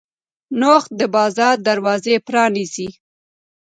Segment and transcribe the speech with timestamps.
[0.59, 2.89] نوښت د بازار دروازې پرانیزي.